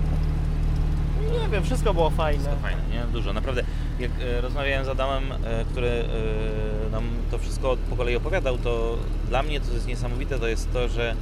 nie 1.41 1.49
wiem, 1.49 1.63
wszystko 1.63 1.93
było 1.93 2.09
fajne. 2.09 2.43
Wszystko 2.43 2.61
fajne, 2.61 2.81
nie? 2.91 3.03
Dużo. 3.13 3.33
Naprawdę, 3.33 3.63
jak 3.99 4.11
e, 4.21 4.41
rozmawiałem 4.41 4.85
z 4.85 4.89
Adamem, 4.89 5.31
e, 5.31 5.65
który 5.65 5.87
e, 5.87 6.89
nam 6.89 7.03
to 7.31 7.37
wszystko 7.37 7.77
po 7.89 7.95
kolei 7.95 8.15
opowiadał, 8.15 8.57
to 8.57 8.97
dla 9.29 9.43
mnie 9.43 9.61
co 9.61 9.73
jest 9.73 9.87
niesamowite, 9.87 10.39
to 10.39 10.47
jest 10.47 10.73
to, 10.73 10.87
że 10.87 11.15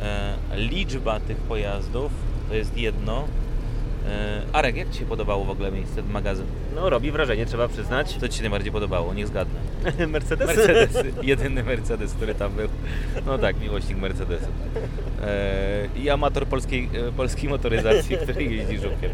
e, 0.00 0.36
liczba 0.54 1.20
tych 1.20 1.36
pojazdów 1.36 2.12
to 2.48 2.54
jest 2.54 2.76
jedno. 2.76 3.24
E, 4.06 4.42
Arek, 4.52 4.76
jak 4.76 4.90
Ci 4.90 4.98
się 4.98 5.04
podobało 5.04 5.44
w 5.44 5.50
ogóle 5.50 5.72
miejsce, 5.72 6.02
magazyn? 6.02 6.46
No 6.74 6.90
robi 6.90 7.10
wrażenie, 7.10 7.46
trzeba 7.46 7.68
przyznać. 7.68 8.16
Co 8.20 8.28
Ci 8.28 8.36
się 8.36 8.42
najbardziej 8.42 8.72
podobało? 8.72 9.14
Niech 9.14 9.26
zgadnę. 9.26 9.60
Mercedes? 10.06 10.46
Mercedes, 10.46 11.04
jedyny 11.22 11.62
Mercedes, 11.62 12.12
który 12.14 12.34
tam 12.34 12.52
był. 12.52 12.68
No 13.26 13.38
tak, 13.38 13.60
miłośnik 13.60 13.98
Mercedesu. 13.98 14.46
E, 15.22 15.88
I 15.96 16.10
amator 16.10 16.46
polskiej, 16.46 16.88
e, 17.08 17.12
polskiej 17.12 17.48
motoryzacji, 17.48 18.16
który 18.22 18.44
jeździ 18.44 18.76
żukiem. 18.76 19.10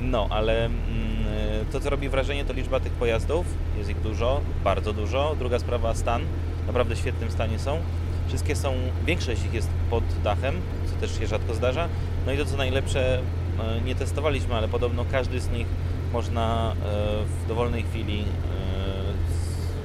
No, 0.00 0.26
ale 0.30 0.64
mm, 0.64 0.76
e, 1.62 1.72
to, 1.72 1.80
co 1.80 1.90
robi 1.90 2.08
wrażenie, 2.08 2.44
to 2.44 2.52
liczba 2.52 2.80
tych 2.80 2.92
pojazdów. 2.92 3.46
Jest 3.78 3.90
ich 3.90 4.00
dużo, 4.00 4.40
bardzo 4.64 4.92
dużo. 4.92 5.36
Druga 5.38 5.58
sprawa, 5.58 5.94
stan. 5.94 6.22
Naprawdę 6.66 6.94
w 6.94 6.98
świetnym 6.98 7.30
stanie 7.30 7.58
są. 7.58 7.78
Wszystkie 8.28 8.56
są, 8.56 8.74
większość 9.06 9.44
ich 9.44 9.54
jest 9.54 9.68
pod 9.90 10.04
dachem, 10.24 10.54
co 10.86 11.00
też 11.00 11.18
się 11.18 11.26
rzadko 11.26 11.54
zdarza. 11.54 11.88
No 12.26 12.32
i 12.32 12.38
to, 12.38 12.44
co 12.44 12.56
najlepsze, 12.56 13.22
nie 13.84 13.94
testowaliśmy, 13.94 14.54
ale 14.54 14.68
podobno 14.68 15.04
każdy 15.12 15.40
z 15.40 15.50
nich 15.50 15.66
można 16.12 16.72
e, 16.72 16.74
w 17.24 17.48
dowolnej 17.48 17.82
chwili 17.82 18.24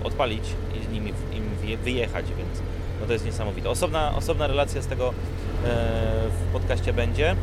e, 0.02 0.06
odpalić 0.06 0.44
i 0.82 0.86
z 0.86 0.90
nimi 0.90 1.14
im 1.34 1.78
wyjechać, 1.84 2.26
więc 2.38 2.62
no 3.02 3.08
to 3.08 3.14
jest 3.14 3.26
niesamowite. 3.26 3.70
Osobna, 3.70 4.16
osobna 4.16 4.48
relacja 4.48 4.82
z 4.82 4.88
tego 4.88 5.10
e, 5.10 5.14
w 6.30 6.54
podcaście 6.54 6.94
będzie 6.94 7.36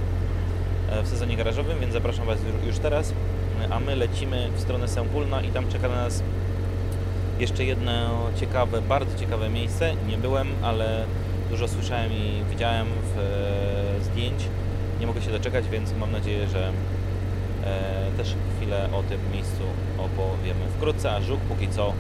e, 0.90 1.02
w 1.02 1.08
sezonie 1.08 1.36
garażowym, 1.36 1.80
więc 1.80 1.92
zapraszam 1.92 2.26
Was 2.26 2.38
już, 2.66 2.78
teraz. 2.78 3.12
E, 3.70 3.74
A 3.74 3.80
my 3.80 3.96
lecimy 3.96 4.50
w 4.56 4.60
stronę 4.60 4.88
Sępólna 4.88 5.42
i 5.42 5.48
tam 5.48 5.68
czeka 5.68 5.88
na 5.88 5.96
nas 5.96 6.22
jeszcze 7.38 7.64
jedno 7.64 7.92
ciekawe, 8.40 8.82
bardzo 8.82 9.18
ciekawe 9.18 9.48
miejsce. 9.48 9.94
Nie 10.08 10.16
byłem, 10.18 10.48
ale 10.62 11.04
dużo 11.50 11.68
słyszałem 11.68 12.12
i 12.12 12.42
widziałem 12.50 12.86
w 12.86 13.18
e, 13.18 14.04
zdjęć. 14.04 14.42
Nie 15.00 15.06
mogę 15.06 15.22
się 15.22 15.30
doczekać, 15.30 15.68
więc 15.68 15.92
mam 15.92 16.12
nadzieję, 16.12 16.48
że 16.48 16.72
e, 17.64 18.10
też 18.16 18.34
chwilę 18.56 18.88
o 18.92 19.02
tym 19.02 19.20
miejscu 19.32 19.62
opowiemy 19.98 20.68
wkrótce, 20.76 21.12
a 21.12 21.20
Żuk 21.20 21.40
póki 21.40 21.68
co 21.68 21.92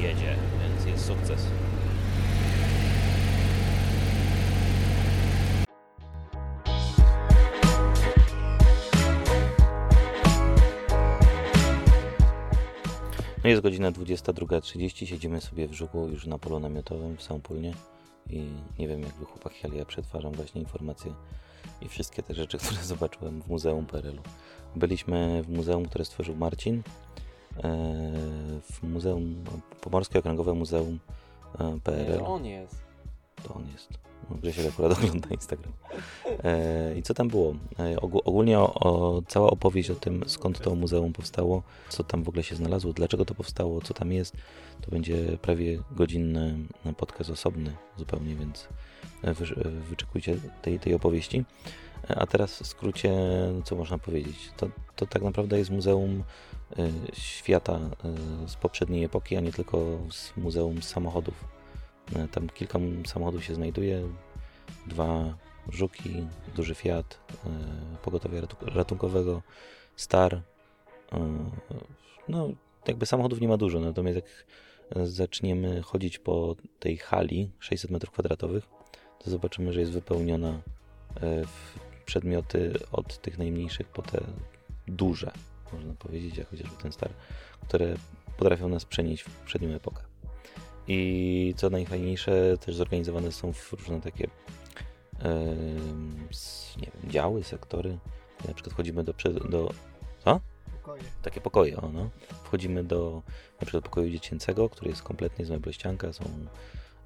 jedzie, 0.00 0.36
więc 0.62 0.86
jest 0.86 1.06
sukces. 1.06 1.46
No 13.44 13.50
jest 13.50 13.62
godzina 13.62 13.92
22.30, 13.92 15.06
siedzimy 15.06 15.40
sobie 15.40 15.68
w 15.68 15.72
Żuku 15.72 16.08
już 16.08 16.26
na 16.26 16.38
polu 16.38 16.60
namiotowym 16.60 17.16
w 17.16 17.22
Sąpólnie 17.22 17.74
i 18.30 18.46
nie 18.78 18.88
wiem 18.88 19.02
jak 19.02 19.14
wy 19.14 19.24
chłopaki, 19.24 19.56
ale 19.64 19.76
ja 19.76 19.84
przetwarzam 19.84 20.32
właśnie 20.32 20.60
informacje 20.60 21.12
i 21.82 21.88
wszystkie 21.88 22.22
te 22.22 22.34
rzeczy, 22.34 22.58
które 22.64 22.82
zobaczyłem 22.82 23.42
w 23.42 23.48
Muzeum 23.48 23.86
PRL-u. 23.86 24.22
Byliśmy 24.76 25.42
w 25.42 25.48
muzeum, 25.48 25.84
które 25.84 26.04
stworzył 26.04 26.36
Marcin, 26.36 26.76
e, 26.76 26.82
w 28.62 28.82
Muzeum, 28.82 29.44
Pomorskie 29.80 30.18
Okręgowe 30.18 30.54
Muzeum 30.54 30.98
e, 31.58 31.78
PRL. 31.84 32.22
On 32.24 32.44
jest. 32.44 32.76
To 33.42 33.54
on 33.54 33.66
jest. 33.72 34.07
Grzesiek 34.30 34.66
akurat 34.66 34.98
ogląda 34.98 35.28
Instagram. 35.28 35.72
E, 36.44 36.98
I 36.98 37.02
co 37.02 37.14
tam 37.14 37.28
było? 37.28 37.54
E, 37.78 37.96
ogó- 37.96 38.22
ogólnie 38.24 38.58
o, 38.58 38.74
o, 38.74 39.22
cała 39.28 39.50
opowieść 39.50 39.90
o 39.90 39.94
tym, 39.94 40.24
skąd 40.26 40.60
to 40.60 40.74
muzeum 40.74 41.12
powstało, 41.12 41.62
co 41.88 42.04
tam 42.04 42.22
w 42.22 42.28
ogóle 42.28 42.42
się 42.42 42.56
znalazło, 42.56 42.92
dlaczego 42.92 43.24
to 43.24 43.34
powstało, 43.34 43.80
co 43.80 43.94
tam 43.94 44.12
jest, 44.12 44.36
to 44.80 44.90
będzie 44.90 45.38
prawie 45.42 45.82
godzinny 45.90 46.58
podcast 46.96 47.30
osobny 47.30 47.72
zupełnie, 47.96 48.34
więc 48.34 48.68
e, 49.22 49.34
wy, 49.34 49.46
wyczekujcie 49.90 50.36
tej, 50.62 50.80
tej 50.80 50.94
opowieści. 50.94 51.44
A 52.08 52.26
teraz 52.26 52.62
w 52.62 52.66
skrócie, 52.66 53.12
co 53.64 53.76
można 53.76 53.98
powiedzieć? 53.98 54.50
To, 54.56 54.68
to 54.96 55.06
tak 55.06 55.22
naprawdę 55.22 55.58
jest 55.58 55.70
muzeum 55.70 56.24
świata 57.12 57.80
z 58.46 58.54
poprzedniej 58.54 59.04
epoki, 59.04 59.36
a 59.36 59.40
nie 59.40 59.52
tylko 59.52 59.98
z 60.10 60.36
muzeum 60.36 60.82
samochodów. 60.82 61.57
E, 62.16 62.28
Tam 62.28 62.48
kilka 62.48 62.78
samochodów 63.06 63.44
się 63.44 63.54
znajduje. 63.54 64.08
Dwa 64.86 65.34
żuki, 65.68 66.26
duży 66.56 66.74
Fiat, 66.74 67.18
e, 67.46 67.48
pogotowia 68.02 68.40
ratu- 68.40 68.74
ratunkowego, 68.74 69.42
Star. 69.96 70.34
e, 71.12 71.50
No, 72.28 72.48
jakby 72.88 73.06
samochodów 73.06 73.40
nie 73.40 73.48
ma 73.48 73.56
dużo, 73.56 73.80
natomiast 73.80 74.16
jak 74.16 74.46
zaczniemy 75.08 75.82
chodzić 75.82 76.18
po 76.18 76.56
tej 76.80 76.96
hali 76.96 77.50
600 77.58 77.90
m2, 77.90 78.62
to 79.18 79.30
zobaczymy, 79.30 79.72
że 79.72 79.80
jest 79.80 79.92
wypełniona 79.92 80.60
w 81.46 81.78
przedmioty 82.04 82.72
od 82.92 83.18
tych 83.22 83.38
najmniejszych 83.38 83.88
po 83.88 84.02
te 84.02 84.20
duże, 84.86 85.30
można 85.72 85.94
powiedzieć, 85.94 86.36
jak 86.36 86.48
chociażby 86.50 86.76
ten 86.82 86.92
star, 86.92 87.10
które 87.68 87.94
potrafią 88.38 88.68
nas 88.68 88.84
przenieść 88.84 89.22
w 89.22 89.30
przednią 89.40 89.68
epokę. 89.68 90.02
I 90.88 91.54
co 91.56 91.70
najfajniejsze, 91.70 92.58
też 92.58 92.74
zorganizowane 92.74 93.32
są 93.32 93.52
w 93.52 93.72
różne 93.72 94.00
takie 94.00 94.28
s- 96.30 96.74
nie 96.76 96.88
wiem, 97.02 97.10
działy, 97.12 97.44
sektory. 97.44 97.98
Na 98.48 98.54
przykład 98.54 98.72
wchodzimy 98.74 99.04
do, 99.04 99.12
do 99.50 99.70
takie 101.22 101.40
pokoje, 101.40 101.76
o, 101.76 101.88
no. 101.88 102.10
Wchodzimy 102.44 102.84
do 102.84 103.22
na 103.60 103.66
przykład 103.66 103.84
pokoju 103.84 104.10
dziecięcego, 104.10 104.68
który 104.68 104.90
jest 104.90 105.02
kompletnie 105.02 105.44
z 105.44 105.50
meblościanka, 105.50 106.12
są, 106.12 106.24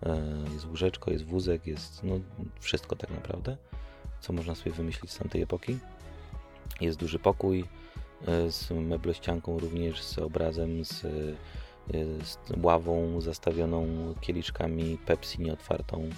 e, 0.03 0.21
jest 0.55 0.67
łóżeczko, 0.67 1.11
jest 1.11 1.25
wózek, 1.25 1.67
jest 1.67 2.03
no, 2.05 2.15
wszystko 2.61 2.97
tak 2.97 3.11
naprawdę, 3.11 3.57
co 4.21 4.33
można 4.33 4.55
sobie 4.55 4.73
wymyślić 4.73 5.11
z 5.11 5.19
tamtej 5.19 5.43
epoki. 5.43 5.79
Jest 6.81 6.99
duży 6.99 7.19
pokój 7.19 7.65
e, 8.27 8.51
z 8.51 8.71
meblościanką 8.71 9.59
również, 9.59 10.03
z 10.03 10.19
obrazem, 10.19 10.85
z, 10.85 11.05
z 12.25 12.39
ławą 12.63 13.21
zastawioną 13.21 13.87
kieliszkami 14.21 14.99
Pepsi 15.07 15.43
nieotwartą. 15.43 16.09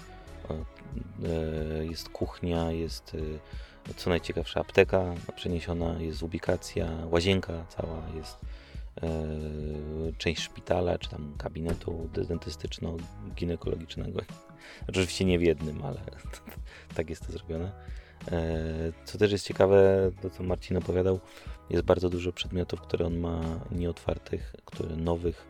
E, 0.49 1.85
Jest 1.85 2.09
kuchnia, 2.09 2.71
jest 2.71 3.17
e, 3.89 3.93
co 3.93 4.09
najciekawsza 4.09 4.59
apteka 4.59 5.13
przeniesiona, 5.35 6.01
jest 6.01 6.23
ubikacja, 6.23 6.89
łazienka 7.11 7.65
cała, 7.69 8.01
jest 8.15 8.37
część 10.17 10.41
szpitala, 10.41 10.97
czy 10.97 11.09
tam 11.09 11.33
kabinetu 11.37 12.09
dentystyczno-ginekologicznego. 12.13 14.21
Oczywiście 14.89 15.25
nie 15.25 15.39
w 15.39 15.41
jednym, 15.41 15.85
ale 15.85 16.01
tak 16.95 17.09
jest 17.09 17.25
to 17.25 17.31
zrobione. 17.31 17.71
E, 18.31 18.43
co 19.05 19.17
też 19.17 19.31
jest 19.31 19.47
ciekawe, 19.47 20.11
to 20.21 20.29
co 20.29 20.43
Marcin 20.43 20.77
opowiadał, 20.77 21.19
jest 21.69 21.83
bardzo 21.83 22.09
dużo 22.09 22.33
przedmiotów, 22.33 22.81
które 22.81 23.05
on 23.05 23.17
ma 23.17 23.41
nieotwartych, 23.71 24.55
które 24.65 24.95
nowych, 24.95 25.47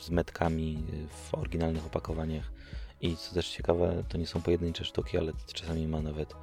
z 0.00 0.10
metkami 0.10 0.84
e, 1.04 1.08
w 1.08 1.34
oryginalnych 1.34 1.86
opakowaniach. 1.86 2.52
I 3.00 3.16
co 3.16 3.34
też 3.34 3.48
ciekawe, 3.48 4.04
to 4.08 4.18
nie 4.18 4.26
są 4.26 4.42
pojedyncze 4.42 4.84
sztuki, 4.84 5.18
ale 5.18 5.32
czasami 5.54 5.88
ma 5.88 6.00
nawet 6.00 6.34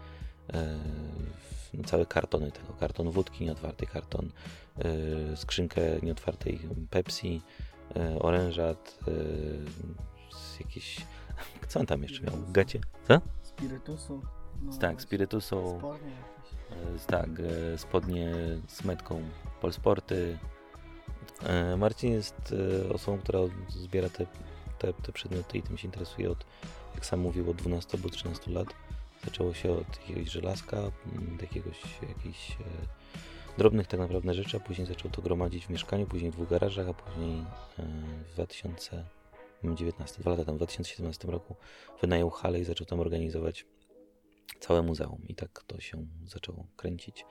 w- 1.37 1.73
no, 1.73 1.83
całe 1.83 2.05
kartony 2.05 2.51
tego. 2.51 2.73
Karton 2.73 3.09
wódki 3.09 3.45
nieotwarty, 3.45 3.85
karton, 3.85 4.31
skrzynkę 5.35 5.81
nieotwartej 6.03 6.59
Pepsi, 6.89 7.41
orężat, 8.19 8.99
z 10.35 10.59
jakiś... 10.59 10.97
Co 11.69 11.79
on 11.79 11.85
tam 11.85 12.03
jeszcze 12.03 12.21
miał? 12.23 12.33
Gacie? 12.51 12.79
Co? 13.07 13.21
Spirytusu. 13.43 14.21
No, 14.61 14.77
Tak, 14.77 15.01
spirytusu, 15.01 15.77
Spodnie 15.79 16.11
tak, 17.07 17.29
spodnie 17.77 18.33
z 18.67 18.83
metką 18.83 19.21
Polsporty. 19.61 20.37
E, 21.43 21.77
Marcin 21.77 22.11
jest 22.11 22.55
e, 22.87 22.93
osobą, 22.93 23.17
która 23.17 23.39
zbiera 23.69 24.09
te, 24.09 24.25
te, 24.79 24.93
te 24.93 25.11
przedmioty 25.11 25.57
i 25.57 25.61
tym 25.61 25.77
się 25.77 25.87
interesuje 25.87 26.31
od, 26.31 26.45
jak 26.95 27.05
sam 27.05 27.19
mówił, 27.19 27.49
od 27.49 27.57
12 27.57 27.97
albo 27.97 28.09
13 28.09 28.51
lat. 28.51 28.67
Zaczęło 29.25 29.53
się 29.53 29.71
od 29.71 29.99
jakiegoś 30.01 30.29
żelazka, 30.31 30.77
mm, 30.77 31.37
jakiegoś 31.41 31.81
jakichś 32.09 32.51
e, 32.51 32.55
drobnych 33.57 33.87
tak 33.87 33.99
naprawdę 33.99 34.33
rzeczy, 34.33 34.57
a 34.57 34.59
później 34.59 34.87
zaczął 34.87 35.11
to 35.11 35.21
gromadzić 35.21 35.65
w 35.65 35.69
mieszkaniu, 35.69 36.05
później 36.05 36.31
w 36.31 36.33
dwóch 36.33 36.49
garażach, 36.49 36.87
a 36.87 36.93
później 36.93 37.45
w 38.29 38.33
2019, 38.33 40.21
dwa 40.21 40.31
lata 40.31 40.45
temu, 40.45 40.57
w 40.57 40.59
2017 40.59 41.27
roku 41.27 41.55
wynajął 42.01 42.29
halę 42.29 42.59
i 42.59 42.63
zaczął 42.63 42.87
tam 42.87 42.99
organizować 42.99 43.65
całe 44.59 44.81
muzeum 44.81 45.21
i 45.27 45.35
tak 45.35 45.63
to 45.67 45.81
się 45.81 46.05
zaczęło 46.25 46.65
kręcić. 46.75 47.25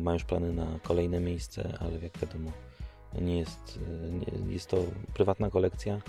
Ma 0.00 0.12
już 0.12 0.24
plany 0.24 0.52
na 0.52 0.78
kolejne 0.82 1.20
miejsce, 1.20 1.78
ale 1.80 1.98
jak 1.98 2.18
wiadomo, 2.18 2.52
nie 3.20 3.38
jest, 3.38 3.80
nie, 4.10 4.52
jest 4.54 4.68
to 4.68 4.76
prywatna 5.14 5.50
kolekcja, 5.50 6.00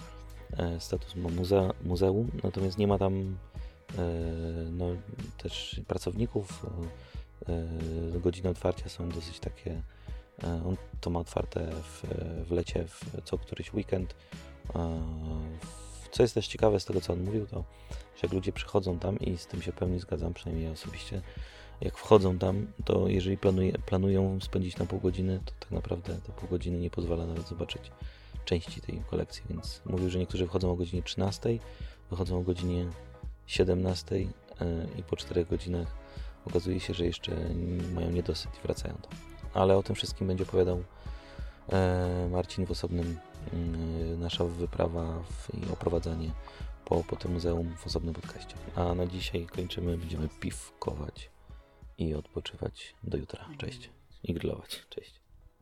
e, 0.57 0.79
status 0.79 1.15
ma 1.15 1.29
muze, 1.29 1.69
muzeum, 1.83 2.31
natomiast 2.43 2.77
nie 2.77 2.87
ma 2.87 2.97
tam 2.97 3.37
e, 3.97 4.01
no, 4.71 4.85
też 5.37 5.81
pracowników. 5.87 6.65
e, 7.49 8.19
Godziny 8.19 8.49
otwarcia 8.49 8.89
są 8.89 9.09
dosyć 9.09 9.39
takie. 9.39 9.81
On 10.65 10.77
to 11.01 11.09
ma 11.09 11.19
otwarte 11.19 11.71
w, 11.71 12.03
w 12.47 12.51
lecie, 12.51 12.85
w 12.87 13.21
co 13.23 13.37
któryś 13.37 13.73
weekend. 13.73 14.15
Co 16.11 16.23
jest 16.23 16.35
też 16.35 16.47
ciekawe 16.47 16.79
z 16.79 16.85
tego, 16.85 17.01
co 17.01 17.13
on 17.13 17.23
mówił, 17.23 17.47
to 17.47 17.63
że 17.91 18.19
jak 18.23 18.33
ludzie 18.33 18.51
przychodzą 18.51 18.99
tam 18.99 19.19
i 19.19 19.37
z 19.37 19.47
tym 19.47 19.61
się 19.61 19.71
pełni 19.71 19.99
zgadzam, 19.99 20.33
przynajmniej 20.33 20.65
ja 20.65 20.71
osobiście, 20.71 21.21
jak 21.81 21.97
wchodzą 21.97 22.37
tam, 22.37 22.67
to 22.85 23.07
jeżeli 23.07 23.37
planuje, 23.37 23.71
planują 23.71 24.41
spędzić 24.41 24.77
na 24.77 24.85
pół 24.85 24.99
godziny, 24.99 25.39
to 25.45 25.51
tak 25.59 25.71
naprawdę 25.71 26.15
te 26.15 26.31
pół 26.31 26.49
godziny 26.49 26.79
nie 26.79 26.89
pozwala 26.89 27.25
nawet 27.25 27.47
zobaczyć 27.47 27.91
części 28.45 28.81
tej 28.81 29.01
kolekcji, 29.09 29.43
więc 29.49 29.81
mówił, 29.85 30.09
że 30.09 30.19
niektórzy 30.19 30.47
wchodzą 30.47 30.71
o 30.71 30.75
godzinie 30.75 31.03
13, 31.03 31.59
wychodzą 32.09 32.37
o 32.39 32.41
godzinie 32.41 32.85
17 33.47 34.15
e, 34.15 34.25
i 34.99 35.03
po 35.03 35.15
4 35.15 35.45
godzinach 35.45 35.87
okazuje 36.45 36.79
się, 36.79 36.93
że 36.93 37.05
jeszcze 37.05 37.31
mają 37.93 38.11
niedosyt 38.11 38.51
i 38.59 38.61
wracają 38.63 38.95
tam. 38.95 39.11
Ale 39.53 39.77
o 39.77 39.83
tym 39.83 39.95
wszystkim 39.95 40.27
będzie 40.27 40.43
opowiadał 40.43 40.83
e, 41.71 42.27
Marcin 42.31 42.65
w 42.65 42.71
osobnym, 42.71 43.17
mm, 43.53 44.19
nasza 44.19 44.45
wyprawa 44.45 45.23
i 45.53 45.73
oprowadzanie 45.73 46.31
po, 46.85 47.03
po 47.03 47.15
tym 47.15 47.33
muzeum 47.33 47.75
w 47.77 47.87
osobnym 47.87 48.13
podcaście. 48.13 48.55
A 48.75 48.93
na 48.93 49.05
dzisiaj 49.05 49.45
kończymy, 49.45 49.97
będziemy 49.97 50.29
piwkować 50.39 51.34
i 51.97 52.13
odpoczywać 52.13 52.93
do 53.03 53.17
jutra. 53.17 53.49
Cześć. 53.57 53.89
I 54.23 54.33
grillować. 54.33 54.85
Cześć. 54.89 55.24